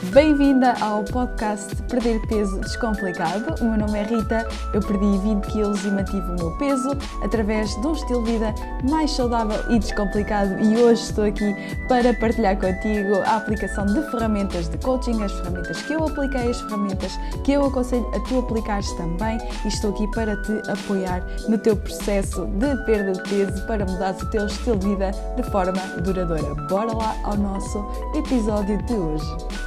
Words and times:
Bem-vinda 0.00 0.74
ao 0.80 1.02
podcast 1.02 1.74
Perder 1.90 2.20
Peso 2.28 2.60
Descomplicado. 2.60 3.60
O 3.60 3.64
meu 3.64 3.78
nome 3.78 3.98
é 3.98 4.04
Rita, 4.04 4.46
eu 4.72 4.80
perdi 4.80 5.18
20 5.18 5.44
quilos 5.48 5.84
e 5.84 5.90
mantive 5.90 6.24
o 6.30 6.36
meu 6.36 6.56
peso 6.56 6.90
através 7.20 7.68
de 7.80 7.84
um 7.84 7.92
estilo 7.92 8.22
de 8.22 8.32
vida 8.32 8.54
mais 8.88 9.10
saudável 9.10 9.58
e 9.68 9.78
descomplicado 9.80 10.56
e 10.60 10.76
hoje 10.76 11.02
estou 11.02 11.24
aqui 11.24 11.52
para 11.88 12.14
partilhar 12.14 12.56
contigo 12.56 13.16
a 13.26 13.38
aplicação 13.38 13.86
de 13.86 14.00
ferramentas 14.12 14.68
de 14.68 14.78
coaching, 14.78 15.20
as 15.20 15.32
ferramentas 15.32 15.82
que 15.82 15.92
eu 15.92 16.06
apliquei, 16.06 16.48
as 16.48 16.60
ferramentas 16.60 17.18
que 17.42 17.52
eu 17.52 17.64
aconselho 17.66 18.08
a 18.14 18.20
tu 18.20 18.38
aplicares 18.38 18.92
também 18.92 19.36
e 19.64 19.68
estou 19.68 19.90
aqui 19.90 20.06
para 20.12 20.36
te 20.42 20.62
apoiar 20.70 21.26
no 21.48 21.58
teu 21.58 21.76
processo 21.76 22.46
de 22.46 22.84
perda 22.84 23.12
de 23.12 23.28
peso 23.28 23.66
para 23.66 23.84
mudar 23.84 24.14
o 24.14 24.30
teu 24.30 24.46
estilo 24.46 24.76
de 24.76 24.90
vida 24.90 25.10
de 25.36 25.42
forma 25.50 25.72
duradoura. 26.04 26.54
Bora 26.68 26.96
lá 26.96 27.16
ao 27.24 27.36
nosso 27.36 27.84
episódio 28.14 28.80
de 28.84 28.94
hoje. 28.94 29.58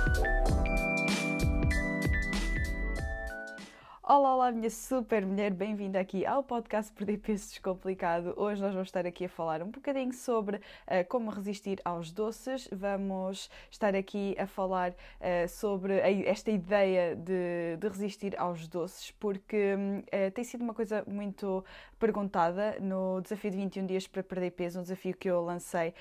Olá, 4.13 4.35
olá, 4.35 4.51
minha 4.51 4.69
super 4.69 5.25
mulher, 5.25 5.53
bem-vinda 5.53 5.97
aqui 5.97 6.25
ao 6.25 6.43
podcast 6.43 6.91
Perder 6.91 7.17
Peso 7.19 7.47
Descomplicado. 7.47 8.33
Hoje 8.35 8.61
nós 8.61 8.73
vamos 8.73 8.89
estar 8.89 9.05
aqui 9.05 9.23
a 9.23 9.29
falar 9.29 9.63
um 9.63 9.71
bocadinho 9.71 10.11
sobre 10.11 10.57
uh, 10.57 11.07
como 11.07 11.31
resistir 11.31 11.79
aos 11.85 12.11
doces. 12.11 12.67
Vamos 12.73 13.49
estar 13.69 13.95
aqui 13.95 14.35
a 14.37 14.45
falar 14.45 14.91
uh, 14.91 15.47
sobre 15.47 16.01
a, 16.01 16.11
esta 16.29 16.51
ideia 16.51 17.15
de, 17.15 17.77
de, 17.79 17.87
resistir 17.87 18.37
aos 18.37 18.67
doces, 18.67 19.11
porque 19.11 19.75
uh, 19.77 20.31
tem 20.31 20.43
sido 20.43 20.61
uma 20.61 20.73
coisa 20.73 21.05
muito 21.07 21.63
perguntada 21.97 22.77
no 22.81 23.21
desafio 23.21 23.51
de 23.51 23.57
21 23.59 23.85
dias 23.85 24.07
para 24.07 24.21
perder 24.21 24.51
peso, 24.51 24.79
um 24.79 24.83
desafio 24.83 25.15
que 25.15 25.29
eu 25.29 25.39
lancei 25.39 25.93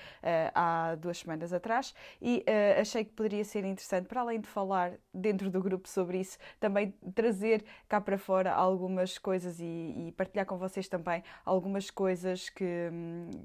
há 0.55 0.95
duas 0.95 1.19
semanas 1.19 1.53
atrás 1.53 1.93
e 2.19 2.43
achei 2.79 3.05
que 3.05 3.11
poderia 3.11 3.45
ser 3.45 3.63
interessante, 3.65 4.07
para 4.07 4.21
além 4.21 4.41
de 4.41 4.47
falar 4.47 4.93
dentro 5.13 5.51
do 5.51 5.61
grupo 5.61 5.87
sobre 5.87 6.19
isso, 6.19 6.39
também 6.59 6.91
trazer 7.13 7.63
cá 7.87 8.00
para 8.01 8.17
fora 8.17 8.51
algumas 8.51 9.17
coisas 9.17 9.59
e, 9.59 9.63
e 10.07 10.13
partilhar 10.17 10.45
com 10.45 10.57
vocês 10.57 10.87
também 10.87 11.23
algumas 11.45 11.91
coisas 11.91 12.49
que, 12.49 12.89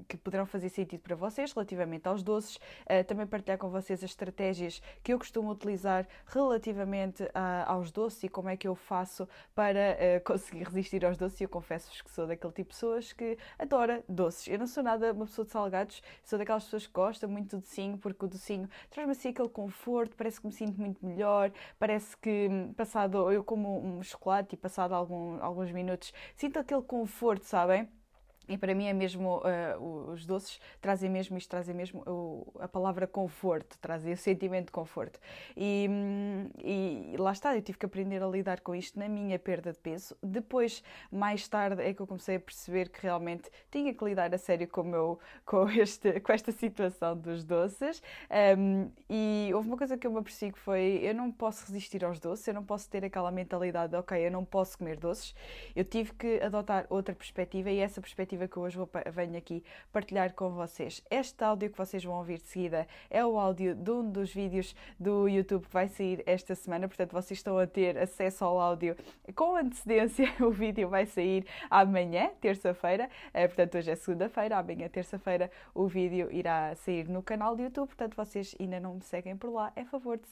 que 0.07 0.17
poderão 0.17 0.45
fazer 0.45 0.69
sentido 0.69 1.01
para 1.01 1.15
vocês 1.15 1.53
relativamente 1.53 2.07
aos 2.07 2.23
doces, 2.23 2.55
uh, 2.55 3.03
também 3.05 3.27
partilhar 3.27 3.57
com 3.59 3.69
vocês 3.69 4.03
as 4.03 4.09
estratégias 4.09 4.81
que 5.03 5.13
eu 5.13 5.19
costumo 5.19 5.51
utilizar 5.51 6.07
relativamente 6.25 7.29
a, 7.33 7.71
aos 7.71 7.91
doces 7.91 8.23
e 8.23 8.29
como 8.29 8.49
é 8.49 8.57
que 8.57 8.67
eu 8.67 8.75
faço 8.75 9.27
para 9.53 9.97
conseguir 10.25 10.63
resistir 10.63 11.05
aos 11.05 11.17
doces. 11.17 11.39
Eu 11.39 11.49
confesso-vos 11.49 12.01
que 12.01 12.09
sou 12.09 12.25
daquele 12.25 12.47
aquele 12.47 12.53
tipo 12.53 12.69
de 12.69 12.75
pessoas 12.75 13.13
que 13.13 13.37
adora 13.57 14.03
doces. 14.07 14.47
Eu 14.47 14.59
não 14.59 14.67
sou 14.67 14.83
nada 14.83 15.11
uma 15.11 15.25
pessoa 15.25 15.45
de 15.45 15.51
salgados, 15.51 16.01
sou 16.23 16.39
daquelas 16.39 16.63
pessoas 16.63 16.87
que 16.87 16.93
gosta 16.93 17.27
muito 17.27 17.57
do 17.57 17.61
docinho, 17.61 17.97
porque 17.97 18.25
o 18.25 18.27
docinho 18.27 18.69
traz-me 18.89 19.11
assim 19.11 19.29
aquele 19.29 19.49
conforto, 19.49 20.15
parece 20.15 20.39
que 20.39 20.47
me 20.47 20.53
sinto 20.53 20.79
muito 20.79 21.05
melhor, 21.05 21.51
parece 21.79 22.15
que 22.17 22.47
hum, 22.49 22.73
passado, 22.73 23.31
eu 23.31 23.43
como 23.43 23.79
um 23.79 24.01
chocolate 24.03 24.46
e 24.53 24.57
passado 24.57 24.93
algum, 24.93 25.41
alguns 25.43 25.71
minutos, 25.71 26.13
sinto 26.35 26.59
aquele 26.59 26.81
conforto, 26.81 27.43
sabem? 27.45 27.89
E 28.47 28.57
para 28.57 28.73
mim 28.73 28.87
é 28.87 28.93
mesmo, 28.93 29.39
uh, 29.39 30.11
os 30.11 30.25
doces 30.25 30.59
trazem 30.81 31.09
mesmo 31.09 31.37
isto, 31.37 31.49
trazem 31.49 31.75
mesmo 31.75 32.03
uh, 32.07 32.59
a 32.59 32.67
palavra 32.67 33.05
conforto, 33.05 33.77
trazem 33.79 34.13
o 34.13 34.17
sentimento 34.17 34.67
de 34.67 34.71
conforto. 34.71 35.19
E, 35.55 35.89
e, 36.63 37.15
lá 37.17 37.31
está, 37.31 37.55
eu 37.55 37.61
tive 37.61 37.77
que 37.77 37.85
aprender 37.85 38.21
a 38.21 38.27
lidar 38.27 38.61
com 38.61 38.75
isto 38.75 38.97
na 38.97 39.09
minha 39.09 39.37
perda 39.37 39.71
de 39.73 39.79
peso. 39.79 40.15
Depois, 40.21 40.83
mais 41.11 41.47
tarde, 41.47 41.81
é 41.81 41.93
que 41.93 42.01
eu 42.01 42.07
comecei 42.07 42.35
a 42.35 42.39
perceber 42.39 42.89
que 42.89 43.01
realmente 43.01 43.49
tinha 43.71 43.93
que 43.93 44.03
lidar 44.03 44.33
a 44.33 44.37
sério 44.37 44.67
com, 44.67 44.83
meu, 44.83 45.19
com, 45.45 45.69
este, 45.71 46.19
com 46.19 46.31
esta 46.31 46.51
situação 46.51 47.17
dos 47.17 47.43
doces. 47.43 48.01
Um, 48.57 48.89
e 49.09 49.51
houve 49.53 49.67
uma 49.67 49.77
coisa 49.77 49.97
que 49.97 50.05
eu 50.05 50.11
me 50.11 50.19
apercebi 50.19 50.53
que 50.53 50.59
foi, 50.59 50.99
eu 51.03 51.13
não 51.13 51.31
posso 51.31 51.65
resistir 51.65 52.03
aos 52.05 52.19
doces, 52.19 52.47
eu 52.47 52.53
não 52.53 52.63
posso 52.63 52.89
ter 52.89 53.03
aquela 53.03 53.31
mentalidade, 53.31 53.95
ok, 53.95 54.25
eu 54.25 54.31
não 54.31 54.45
posso 54.45 54.77
comer 54.77 54.97
doces. 54.97 55.35
Eu 55.75 55.83
tive 55.83 56.13
que 56.13 56.39
adotar 56.41 56.85
outra 56.89 57.15
perspectiva 57.15 57.69
e 57.69 57.79
essa 57.79 58.01
perspectiva 58.01 58.36
que 58.45 58.59
hoje 58.59 58.75
vou, 58.75 58.89
venho 59.13 59.37
aqui 59.37 59.63
partilhar 59.93 60.33
com 60.33 60.49
vocês. 60.49 61.01
Este 61.09 61.41
áudio 61.45 61.69
que 61.69 61.77
vocês 61.77 62.03
vão 62.03 62.17
ouvir 62.17 62.39
de 62.39 62.47
seguida 62.47 62.85
é 63.09 63.25
o 63.25 63.39
áudio 63.39 63.73
de 63.73 63.89
um 63.89 64.11
dos 64.11 64.33
vídeos 64.33 64.75
do 64.99 65.29
YouTube 65.29 65.65
que 65.65 65.73
vai 65.73 65.87
sair 65.87 66.21
esta 66.25 66.55
semana, 66.55 66.89
portanto 66.89 67.13
vocês 67.13 67.39
estão 67.39 67.57
a 67.57 67.65
ter 67.65 67.97
acesso 67.97 68.43
ao 68.43 68.59
áudio 68.59 68.97
com 69.33 69.55
antecedência. 69.55 70.27
O 70.47 70.51
vídeo 70.51 70.89
vai 70.89 71.05
sair 71.05 71.45
amanhã, 71.69 72.29
terça-feira, 72.41 73.09
eh, 73.33 73.47
portanto 73.47 73.77
hoje 73.77 73.91
é 73.91 73.95
segunda-feira, 73.95 74.57
amanhã, 74.57 74.89
terça-feira, 74.89 75.49
o 75.73 75.87
vídeo 75.87 76.29
irá 76.31 76.75
sair 76.75 77.07
no 77.07 77.21
canal 77.23 77.55
do 77.55 77.61
YouTube, 77.61 77.87
portanto 77.87 78.15
vocês 78.15 78.55
ainda 78.59 78.79
não 78.79 78.95
me 78.95 79.01
seguem 79.01 79.37
por 79.37 79.49
lá, 79.49 79.71
é 79.75 79.85
favor 79.85 80.17
de 80.17 80.25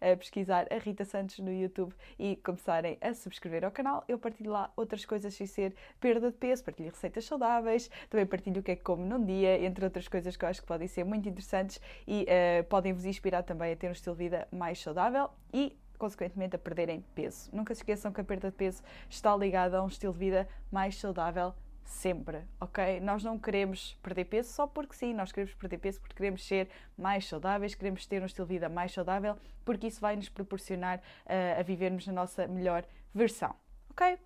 a 0.00 0.16
pesquisar 0.16 0.66
a 0.70 0.78
Rita 0.78 1.04
Santos 1.04 1.38
no 1.38 1.52
YouTube 1.52 1.94
e 2.18 2.36
começarem 2.36 2.98
a 3.00 3.14
subscrever 3.14 3.64
ao 3.64 3.70
canal. 3.70 4.04
Eu 4.06 4.18
partilho 4.18 4.50
lá 4.50 4.70
outras 4.76 5.04
coisas 5.04 5.34
sem 5.34 5.46
ser 5.46 5.74
perda 6.00 6.30
de 6.30 6.36
peso, 6.36 6.64
partilho 6.64 6.90
receitas 6.90 7.24
saudáveis, 7.34 7.90
também 8.08 8.26
partilho 8.26 8.60
o 8.60 8.62
que 8.62 8.72
é 8.72 8.76
que 8.76 8.82
como 8.82 9.04
num 9.04 9.24
dia, 9.24 9.64
entre 9.64 9.84
outras 9.84 10.08
coisas 10.08 10.36
que 10.36 10.44
eu 10.44 10.48
acho 10.48 10.60
que 10.60 10.66
podem 10.66 10.88
ser 10.88 11.04
muito 11.04 11.28
interessantes 11.28 11.80
e 12.06 12.22
uh, 12.22 12.64
podem 12.64 12.92
vos 12.92 13.04
inspirar 13.04 13.42
também 13.42 13.72
a 13.72 13.76
ter 13.76 13.88
um 13.88 13.92
estilo 13.92 14.16
de 14.16 14.24
vida 14.24 14.48
mais 14.50 14.80
saudável 14.80 15.28
e 15.52 15.76
consequentemente 15.98 16.56
a 16.56 16.58
perderem 16.58 17.04
peso. 17.14 17.50
Nunca 17.52 17.74
se 17.74 17.80
esqueçam 17.80 18.12
que 18.12 18.20
a 18.20 18.24
perda 18.24 18.50
de 18.50 18.56
peso 18.56 18.82
está 19.08 19.36
ligada 19.36 19.78
a 19.78 19.82
um 19.82 19.88
estilo 19.88 20.12
de 20.12 20.18
vida 20.18 20.48
mais 20.70 20.96
saudável 20.98 21.54
sempre, 21.84 22.42
ok? 22.60 23.00
Nós 23.00 23.22
não 23.22 23.38
queremos 23.38 23.98
perder 24.02 24.24
peso 24.24 24.52
só 24.52 24.66
porque 24.66 24.94
sim, 24.94 25.12
nós 25.12 25.30
queremos 25.30 25.54
perder 25.54 25.78
peso 25.78 26.00
porque 26.00 26.16
queremos 26.16 26.44
ser 26.46 26.68
mais 26.96 27.28
saudáveis, 27.28 27.74
queremos 27.74 28.06
ter 28.06 28.22
um 28.22 28.26
estilo 28.26 28.46
de 28.46 28.54
vida 28.54 28.68
mais 28.68 28.92
saudável, 28.92 29.36
porque 29.64 29.86
isso 29.86 30.00
vai 30.00 30.16
nos 30.16 30.28
proporcionar 30.28 30.98
uh, 30.98 31.60
a 31.60 31.62
vivermos 31.62 32.06
na 32.06 32.12
nossa 32.12 32.46
melhor 32.46 32.84
versão, 33.14 33.54
ok? 33.90 34.18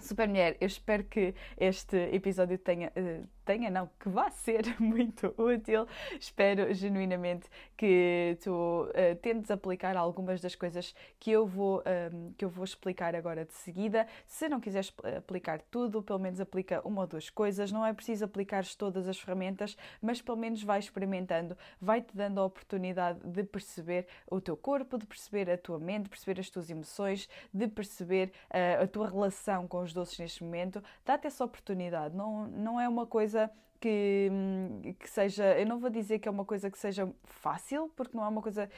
Super 0.00 0.28
Mulher, 0.28 0.56
eu 0.60 0.66
espero 0.66 1.04
que 1.04 1.34
este 1.56 1.96
episódio 2.14 2.58
tenha 2.58 2.92
uh, 2.96 3.26
tenha, 3.44 3.70
não, 3.70 3.88
que 4.00 4.08
vá 4.08 4.30
ser 4.30 4.64
muito 4.80 5.34
útil. 5.36 5.86
Espero 6.18 6.72
genuinamente 6.72 7.48
que 7.76 8.38
tu 8.42 8.50
uh, 8.50 9.16
tentes 9.20 9.50
aplicar 9.50 9.96
algumas 9.96 10.40
das 10.40 10.54
coisas 10.54 10.94
que 11.18 11.30
eu, 11.30 11.46
vou, 11.46 11.82
ehm, 11.84 12.32
que 12.36 12.44
eu 12.44 12.48
vou 12.48 12.64
explicar 12.64 13.14
agora 13.14 13.44
de 13.44 13.52
seguida. 13.52 14.06
Se 14.26 14.48
não 14.48 14.60
quiseres 14.60 14.92
aplicar 15.16 15.60
tudo, 15.70 16.02
pelo 16.02 16.18
menos 16.18 16.40
aplica 16.40 16.80
uma 16.86 17.02
ou 17.02 17.06
duas 17.06 17.28
coisas. 17.30 17.70
Não 17.70 17.84
é 17.84 17.92
preciso 17.92 18.24
aplicar 18.24 18.64
todas 18.76 19.08
as 19.08 19.18
ferramentas, 19.18 19.76
mas 20.00 20.22
pelo 20.22 20.38
menos 20.38 20.62
vai 20.62 20.78
experimentando, 20.78 21.56
vai-te 21.80 22.16
dando 22.16 22.40
a 22.40 22.44
oportunidade 22.44 23.20
de 23.24 23.44
perceber 23.44 24.06
o 24.30 24.40
teu 24.40 24.56
corpo, 24.56 24.98
de 24.98 25.06
perceber 25.06 25.50
a 25.50 25.58
tua 25.58 25.78
mente, 25.78 26.04
de 26.04 26.10
perceber 26.10 26.40
as 26.40 26.48
tuas 26.48 26.70
emoções, 26.70 27.28
de 27.52 27.68
perceber 27.68 28.32
uh, 28.50 28.84
a 28.84 28.86
tua 28.86 29.08
relação 29.08 29.68
com 29.68 29.82
os 29.82 29.92
doces 29.92 30.18
neste 30.18 30.42
momento. 30.42 30.82
Dá-te 31.04 31.26
essa 31.26 31.44
oportunidade. 31.44 32.16
Não, 32.16 32.46
não 32.48 32.80
é 32.80 32.88
uma 32.88 33.06
coisa 33.06 33.33
coisa 33.34 33.50
que, 33.80 34.28
hum, 34.30 34.94
que 34.98 35.10
seja. 35.10 35.58
Eu 35.58 35.66
não 35.66 35.78
vou 35.78 35.90
dizer 35.90 36.18
que 36.18 36.28
é 36.28 36.30
uma 36.30 36.44
coisa 36.44 36.70
que 36.70 36.78
seja 36.78 37.12
fácil, 37.24 37.90
porque 37.96 38.16
não 38.16 38.24
é 38.24 38.28
uma 38.28 38.40
coisa 38.42 38.70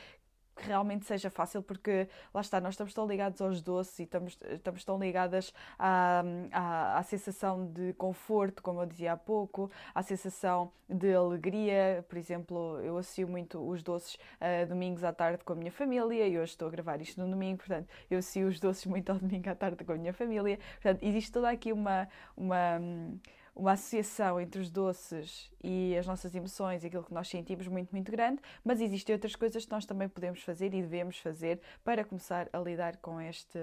que 0.56 0.64
realmente 0.64 1.04
seja 1.04 1.28
fácil, 1.28 1.62
porque 1.62 2.08
lá 2.32 2.40
está, 2.40 2.58
nós 2.62 2.72
estamos 2.72 2.94
tão 2.94 3.06
ligados 3.06 3.42
aos 3.42 3.60
doces 3.60 3.98
e 3.98 4.02
estamos, 4.04 4.38
estamos 4.48 4.82
tão 4.86 4.98
ligadas 4.98 5.52
à, 5.78 6.22
à, 6.50 6.98
à, 6.98 7.02
sensação 7.02 7.66
de 7.66 7.92
conforto, 7.92 8.62
como 8.62 8.80
eu 8.80 8.86
dizia 8.86 9.12
há 9.12 9.16
pouco, 9.18 9.70
à 9.94 10.02
sensação 10.02 10.72
de 10.88 11.14
alegria. 11.14 12.02
Por 12.08 12.16
exemplo, 12.16 12.80
eu 12.80 12.96
associo 12.96 13.28
muito 13.28 13.60
os 13.68 13.82
doces 13.82 14.14
uh, 14.14 14.66
domingos 14.66 15.04
à 15.04 15.12
tarde 15.12 15.44
com 15.44 15.52
a 15.52 15.56
minha 15.56 15.70
família 15.70 16.26
e 16.26 16.38
hoje 16.38 16.52
estou 16.52 16.68
a 16.68 16.70
gravar 16.70 17.02
isto 17.02 17.20
no 17.20 17.28
domingo, 17.28 17.58
portanto, 17.58 17.86
eu 18.10 18.18
associo 18.18 18.48
os 18.48 18.58
doces 18.58 18.86
muito 18.86 19.12
ao 19.12 19.18
domingo 19.18 19.50
à 19.50 19.54
tarde 19.54 19.84
com 19.84 19.92
a 19.92 19.96
minha 19.96 20.14
família. 20.14 20.58
Portanto, 20.80 21.02
existe 21.02 21.30
toda 21.30 21.50
aqui 21.50 21.70
uma. 21.70 22.08
uma 22.34 22.78
hum, 22.80 23.18
uma 23.56 23.72
associação 23.72 24.38
entre 24.38 24.60
os 24.60 24.70
doces 24.70 25.50
e 25.64 25.96
as 25.96 26.06
nossas 26.06 26.34
emoções 26.34 26.84
e 26.84 26.88
aquilo 26.88 27.02
que 27.02 27.14
nós 27.14 27.26
sentimos 27.26 27.66
muito, 27.66 27.90
muito 27.90 28.12
grande, 28.12 28.40
mas 28.62 28.82
existem 28.82 29.14
outras 29.14 29.34
coisas 29.34 29.64
que 29.64 29.70
nós 29.70 29.86
também 29.86 30.08
podemos 30.08 30.42
fazer 30.42 30.66
e 30.66 30.82
devemos 30.82 31.18
fazer 31.18 31.58
para 31.82 32.04
começar 32.04 32.50
a 32.52 32.58
lidar 32.58 32.98
com, 32.98 33.18
este, 33.18 33.58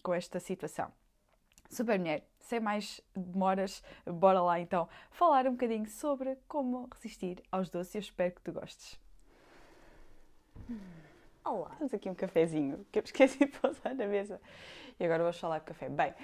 com 0.00 0.14
esta 0.14 0.38
situação. 0.38 0.92
Super 1.68 1.98
mulher, 1.98 2.24
sem 2.38 2.60
mais 2.60 3.00
demoras, 3.16 3.82
bora 4.06 4.40
lá 4.40 4.60
então 4.60 4.88
falar 5.10 5.46
um 5.48 5.52
bocadinho 5.52 5.88
sobre 5.88 6.38
como 6.46 6.88
resistir 6.94 7.42
aos 7.50 7.68
doces. 7.68 7.94
Eu 7.96 8.00
espero 8.00 8.32
que 8.34 8.42
tu 8.42 8.52
gostes. 8.52 9.00
Olá! 11.44 11.70
Temos 11.78 11.92
aqui 11.92 12.08
um 12.08 12.14
cafezinho 12.14 12.86
que 12.92 13.00
eu 13.00 13.02
esqueci 13.02 13.38
de 13.38 13.46
pousar 13.58 13.94
na 13.96 14.06
mesa 14.06 14.40
e 15.00 15.04
agora 15.04 15.24
vou 15.24 15.32
falar 15.32 15.58
de 15.58 15.64
café. 15.64 15.88
Bem, 15.88 16.14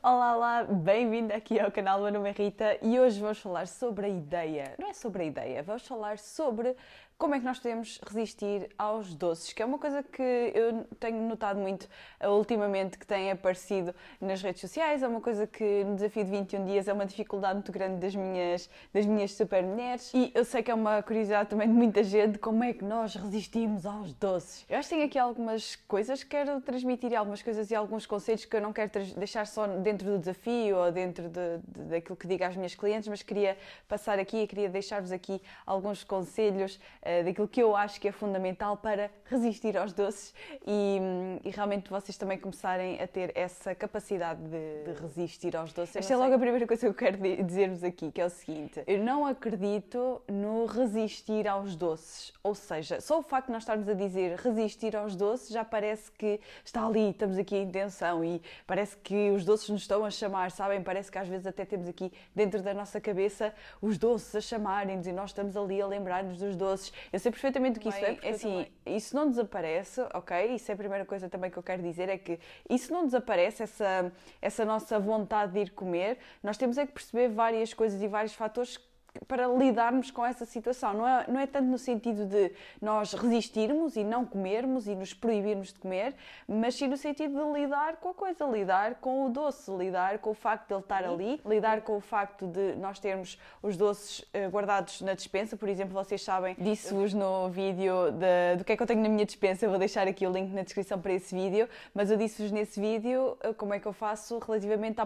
Olá, 0.00 0.36
olá, 0.36 0.62
bem-vindo 0.64 1.34
aqui 1.34 1.58
ao 1.58 1.70
canal 1.70 2.00
Meu 2.00 2.12
nome 2.12 2.30
é 2.30 2.32
Rita 2.32 2.78
e 2.80 3.00
hoje 3.00 3.20
vamos 3.20 3.40
falar 3.40 3.66
sobre 3.66 4.06
a 4.06 4.08
ideia. 4.08 4.74
Não 4.78 4.88
é 4.88 4.92
sobre 4.92 5.24
a 5.24 5.26
ideia, 5.26 5.62
vamos 5.62 5.86
falar 5.86 6.18
sobre 6.18 6.76
como 7.22 7.36
é 7.36 7.38
que 7.38 7.44
nós 7.44 7.58
podemos 7.60 8.00
resistir 8.04 8.68
aos 8.76 9.14
doces, 9.14 9.52
que 9.52 9.62
é 9.62 9.64
uma 9.64 9.78
coisa 9.78 10.02
que 10.02 10.20
eu 10.20 10.84
tenho 10.98 11.22
notado 11.22 11.60
muito 11.60 11.88
ultimamente 12.20 12.98
que 12.98 13.06
tem 13.06 13.30
aparecido 13.30 13.94
nas 14.20 14.42
redes 14.42 14.60
sociais, 14.60 15.04
é 15.04 15.06
uma 15.06 15.20
coisa 15.20 15.46
que 15.46 15.84
no 15.84 15.94
desafio 15.94 16.24
de 16.24 16.30
21 16.32 16.64
dias 16.64 16.88
é 16.88 16.92
uma 16.92 17.06
dificuldade 17.06 17.54
muito 17.54 17.70
grande 17.70 18.00
das 18.00 18.16
minhas, 18.16 18.68
das 18.92 19.06
minhas 19.06 19.30
super 19.34 19.62
mulheres 19.62 20.10
e 20.12 20.32
eu 20.34 20.44
sei 20.44 20.64
que 20.64 20.70
é 20.72 20.74
uma 20.74 21.00
curiosidade 21.00 21.50
também 21.50 21.68
de 21.68 21.74
muita 21.74 22.02
gente 22.02 22.38
como 22.38 22.64
é 22.64 22.72
que 22.72 22.84
nós 22.84 23.14
resistimos 23.14 23.86
aos 23.86 24.12
doces. 24.14 24.66
Eu 24.68 24.78
acho 24.78 24.88
que 24.88 24.94
tenho 24.96 25.06
aqui 25.06 25.18
algumas 25.18 25.76
coisas 25.76 26.24
que 26.24 26.30
quero 26.30 26.60
transmitir, 26.60 27.16
algumas 27.16 27.40
coisas 27.40 27.70
e 27.70 27.74
alguns 27.76 28.04
conselhos 28.04 28.44
que 28.44 28.56
eu 28.56 28.60
não 28.60 28.72
quero 28.72 28.90
deixar 29.16 29.46
só 29.46 29.68
dentro 29.82 30.10
do 30.10 30.18
desafio 30.18 30.76
ou 30.76 30.92
dentro 30.92 31.28
de, 31.28 31.58
de, 31.66 31.84
daquilo 31.90 32.16
que 32.16 32.26
digo 32.26 32.44
às 32.44 32.56
minhas 32.56 32.74
clientes, 32.74 33.08
mas 33.08 33.22
queria 33.22 33.56
passar 33.88 34.18
aqui 34.18 34.42
e 34.42 34.46
queria 34.46 34.68
deixar-vos 34.68 35.12
aqui 35.12 35.40
alguns 35.66 36.04
conselhos 36.04 36.76
uh, 36.76 37.24
daquilo 37.24 37.48
que 37.48 37.62
eu 37.62 37.76
acho 37.76 38.00
que 38.00 38.08
é 38.08 38.12
fundamental 38.12 38.76
para 38.76 39.10
resistir 39.24 39.76
aos 39.76 39.92
doces 39.92 40.34
e, 40.66 40.98
e 41.44 41.50
realmente 41.50 41.90
vocês 41.90 42.16
também 42.16 42.38
começarem 42.38 43.00
a 43.00 43.06
ter 43.06 43.32
essa 43.34 43.74
capacidade 43.74 44.40
de, 44.42 44.84
de 44.84 45.00
resistir 45.00 45.56
aos 45.56 45.72
doces. 45.72 45.96
Esta 45.96 46.14
é 46.14 46.16
logo 46.16 46.34
a 46.34 46.38
primeira 46.38 46.66
coisa 46.66 46.80
que 46.80 46.88
eu 46.88 46.94
quero 46.94 47.18
dizer-vos 47.44 47.84
aqui, 47.84 48.10
que 48.10 48.20
é 48.20 48.26
o 48.26 48.30
seguinte: 48.30 48.82
eu 48.86 48.98
não 48.98 49.26
acredito 49.26 50.22
no 50.28 50.66
resistir 50.66 51.48
aos 51.48 51.76
doces. 51.76 52.32
Ou 52.42 52.54
seja, 52.54 53.00
só 53.00 53.18
o 53.18 53.22
facto 53.22 53.46
de 53.46 53.52
nós 53.52 53.62
estarmos 53.62 53.88
a 53.88 53.94
dizer 53.94 54.38
resistir 54.38 54.96
aos 54.96 55.16
doces 55.16 55.48
já 55.48 55.64
parece 55.64 56.10
que 56.12 56.40
está 56.64 56.86
ali, 56.86 57.10
estamos 57.10 57.38
aqui 57.38 57.56
em 57.56 57.70
tensão 57.70 58.24
e 58.24 58.40
parece 58.66 58.96
que 58.96 59.30
os 59.30 59.44
doces 59.44 59.68
nos 59.72 59.82
estão 59.82 60.04
a 60.04 60.10
chamar, 60.10 60.50
sabem? 60.50 60.82
Parece 60.82 61.10
que 61.10 61.18
às 61.18 61.26
vezes 61.26 61.46
até 61.46 61.64
temos 61.64 61.88
aqui 61.88 62.12
dentro 62.34 62.62
da 62.62 62.72
nossa 62.72 63.00
cabeça 63.00 63.52
os 63.80 63.98
doces 63.98 64.34
a 64.36 64.40
chamarem-nos 64.40 65.06
e 65.06 65.12
nós 65.12 65.30
estamos 65.30 65.56
ali 65.56 65.80
a 65.80 65.86
lembrar-nos 65.86 66.38
dos 66.38 66.54
doces. 66.54 66.92
Eu 67.12 67.18
sei 67.18 67.32
perfeitamente 67.32 67.78
o 67.78 67.82
que 67.82 67.88
isso 67.88 68.04
é, 68.04 68.18
é 68.22 68.30
assim, 68.30 68.66
isso 68.86 69.16
não 69.16 69.28
desaparece, 69.28 70.00
ok? 70.14 70.54
Isso 70.54 70.70
é 70.70 70.74
a 70.74 70.76
primeira 70.76 71.04
coisa 71.04 71.28
também 71.28 71.50
que 71.50 71.56
eu 71.56 71.62
quero 71.62 71.82
dizer, 71.82 72.08
é 72.08 72.18
que 72.18 72.38
isso 72.68 72.92
não 72.92 73.04
desaparece, 73.04 73.62
essa, 73.62 74.12
essa 74.40 74.64
nossa 74.64 75.00
vontade 75.00 75.52
de 75.52 75.60
ir 75.60 75.70
comer. 75.70 76.18
Nós 76.42 76.56
temos 76.56 76.78
é 76.78 76.86
que 76.86 76.92
perceber 76.92 77.28
várias 77.28 77.74
coisas 77.74 78.00
e 78.02 78.06
vários 78.06 78.34
fatores 78.34 78.78
para 79.26 79.46
lidarmos 79.46 80.10
com 80.10 80.24
essa 80.24 80.44
situação. 80.44 80.94
Não 80.94 81.06
é, 81.06 81.24
não 81.28 81.40
é 81.40 81.46
tanto 81.46 81.66
no 81.66 81.78
sentido 81.78 82.24
de 82.26 82.52
nós 82.80 83.12
resistirmos 83.12 83.96
e 83.96 84.04
não 84.04 84.24
comermos 84.24 84.86
e 84.86 84.94
nos 84.94 85.12
proibirmos 85.12 85.72
de 85.72 85.78
comer, 85.78 86.14
mas 86.48 86.74
sim 86.74 86.88
no 86.88 86.96
sentido 86.96 87.34
de 87.34 87.60
lidar 87.60 87.96
com 87.96 88.08
a 88.08 88.14
coisa, 88.14 88.44
lidar 88.46 88.96
com 88.96 89.26
o 89.26 89.30
doce, 89.30 89.70
lidar 89.70 90.18
com 90.18 90.30
o 90.30 90.34
facto 90.34 90.68
de 90.68 90.74
ele 90.74 90.82
estar 90.82 91.04
ali, 91.04 91.40
lidar 91.44 91.82
com 91.82 91.96
o 91.96 92.00
facto 92.00 92.46
de 92.46 92.74
nós 92.76 92.98
termos 92.98 93.38
os 93.62 93.76
doces 93.76 94.24
eh, 94.32 94.48
guardados 94.48 95.00
na 95.02 95.14
dispensa. 95.14 95.56
Por 95.56 95.68
exemplo, 95.68 95.92
vocês 95.92 96.22
sabem, 96.22 96.56
disse-vos 96.58 97.12
no 97.12 97.48
vídeo 97.50 98.10
de, 98.12 98.56
do 98.56 98.64
que 98.64 98.72
é 98.72 98.76
que 98.76 98.82
eu 98.82 98.86
tenho 98.86 99.02
na 99.02 99.08
minha 99.08 99.24
dispensa, 99.24 99.66
eu 99.66 99.70
vou 99.70 99.78
deixar 99.78 100.06
aqui 100.08 100.26
o 100.26 100.32
link 100.32 100.52
na 100.52 100.62
descrição 100.62 101.00
para 101.00 101.12
esse 101.12 101.34
vídeo, 101.34 101.68
mas 101.94 102.10
eu 102.10 102.16
disse-vos 102.16 102.50
nesse 102.50 102.80
vídeo 102.80 103.36
eh, 103.42 103.52
como 103.52 103.74
é 103.74 103.80
que 103.80 103.86
eu 103.86 103.92
faço 103.92 104.38
relativamente 104.38 105.00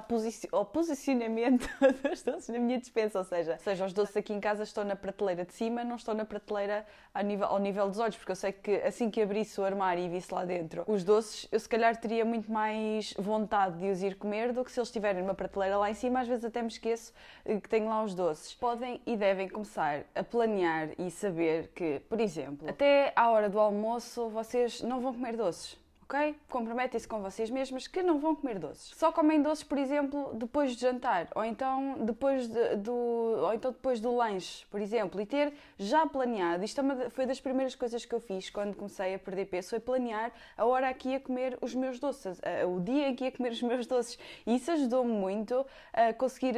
ao 0.53 0.65
posicionamento 0.65 1.69
dos 2.09 2.23
doces 2.23 2.49
na 2.49 2.59
minha 2.59 2.79
dispensa, 2.79 3.19
ou 3.19 3.25
seja, 3.25 3.59
seja 3.59 3.85
os 3.85 3.93
doces 3.97 4.17
aqui 4.17 4.33
em 4.33 4.39
casa 4.39 4.63
estão 4.63 4.85
na 4.85 4.95
prateleira 4.95 5.45
de 5.45 5.53
cima, 5.53 5.83
não 5.83 5.97
estão 5.97 6.15
na 6.15 6.25
prateleira 6.25 6.87
ao 7.13 7.25
nível, 7.25 7.47
ao 7.47 7.59
nível 7.59 7.89
dos 7.89 7.99
olhos, 7.99 8.17
porque 8.17 8.31
eu 8.31 8.37
sei 8.37 8.53
que 8.53 8.77
assim 8.83 9.11
que 9.11 9.21
abrisse 9.21 9.61
o 9.61 9.65
armário 9.65 10.05
e 10.05 10.09
visse 10.09 10.33
lá 10.33 10.45
dentro 10.45 10.85
os 10.87 11.03
doces, 11.03 11.49
eu 11.51 11.59
se 11.59 11.69
calhar 11.69 11.97
teria 11.97 12.25
muito 12.25 12.53
mais 12.53 13.15
vontade 13.19 13.79
de 13.79 13.91
os 13.91 14.03
ir 14.03 14.17
comer 14.17 14.53
do 14.53 14.65
que 14.65 14.71
se 14.71 14.79
eles 14.79 14.89
estiverem 14.89 15.23
numa 15.23 15.35
prateleira 15.35 15.79
lá 15.79 15.91
em 15.91 15.95
cima, 15.95 16.21
às 16.21 16.29
vezes 16.29 16.45
até 16.45 16.61
me 16.61 16.69
esqueço 16.69 17.13
eh, 17.45 17.59
que 17.59 17.69
tenho 17.69 17.89
lá 17.89 18.05
os 18.05 18.15
doces. 18.15 18.55
Podem 18.55 19.01
e 19.07 19.17
devem 19.17 19.49
começar 19.49 20.05
a 20.15 20.23
planear 20.23 20.91
e 20.99 21.11
saber 21.11 21.69
que, 21.75 22.01
por 22.09 22.21
exemplo, 22.21 22.69
até 22.69 23.13
à 23.17 23.31
hora 23.31 23.49
do 23.49 23.59
almoço 23.59 24.29
vocês 24.29 24.83
não 24.83 25.01
vão 25.01 25.15
comer 25.15 25.37
doces 25.37 25.86
ok? 26.09 26.37
Comprometem-se 26.49 27.07
com 27.07 27.21
vocês 27.21 27.51
mesmas 27.51 27.87
que 27.89 28.03
não 28.03 28.21
vão 28.21 28.35
comer 28.35 28.59
doces. 28.59 28.93
Só 28.97 29.11
comem 29.11 29.43
doces, 29.43 29.65
por 29.65 29.77
exemplo, 29.77 30.33
depois 30.35 30.75
de 30.77 30.81
jantar, 30.81 31.29
ou 31.35 31.45
então 31.45 32.05
depois 32.05 32.47
de, 32.47 32.77
do, 32.77 32.95
ou 32.95 33.53
então 33.53 33.73
depois 33.73 34.01
do 34.01 34.15
lanche, 34.15 34.65
por 34.71 34.81
exemplo, 34.81 35.21
e 35.21 35.27
ter 35.27 35.53
já 35.77 36.07
planeado. 36.07 36.65
Isto 36.65 36.81
é 36.81 37.11
foi 37.11 37.27
das 37.27 37.41
primeiras 37.41 37.75
coisas 37.75 38.05
que 38.05 38.15
eu 38.15 38.21
fiz 38.21 38.49
quando 38.51 38.77
comecei 38.77 39.15
a 39.15 39.19
perder 39.19 39.47
peso, 39.47 39.71
foi 39.71 39.81
planear 39.81 40.33
a 40.57 40.65
hora 40.65 40.89
aqui 40.89 41.17
a 41.17 41.21
comer 41.21 41.59
os 41.61 41.75
meus 41.75 41.99
doces, 41.99 42.41
o 42.69 42.81
dia 42.81 43.09
em 43.09 43.15
que 43.15 43.25
ia 43.25 43.33
comer 43.33 43.53
os 43.53 43.63
meus 43.63 43.87
doces. 43.87 44.19
E 44.47 44.55
isso 44.55 44.71
ajudou-me 44.71 45.13
muito 45.13 45.67
a 45.93 46.13
conseguir 46.13 46.55